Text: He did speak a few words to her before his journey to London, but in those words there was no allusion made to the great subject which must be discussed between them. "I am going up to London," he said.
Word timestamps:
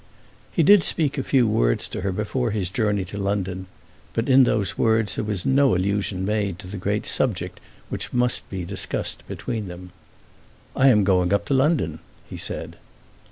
He 0.51 0.63
did 0.63 0.83
speak 0.83 1.19
a 1.19 1.23
few 1.23 1.47
words 1.47 1.87
to 1.89 2.01
her 2.01 2.11
before 2.11 2.49
his 2.49 2.71
journey 2.71 3.05
to 3.05 3.19
London, 3.19 3.67
but 4.13 4.27
in 4.27 4.45
those 4.45 4.75
words 4.75 5.13
there 5.15 5.23
was 5.23 5.45
no 5.45 5.75
allusion 5.75 6.25
made 6.25 6.57
to 6.57 6.65
the 6.65 6.77
great 6.77 7.05
subject 7.05 7.59
which 7.89 8.11
must 8.11 8.49
be 8.49 8.65
discussed 8.65 9.21
between 9.27 9.67
them. 9.67 9.91
"I 10.75 10.87
am 10.87 11.03
going 11.03 11.31
up 11.31 11.45
to 11.45 11.53
London," 11.53 11.99
he 12.27 12.35
said. 12.37 12.77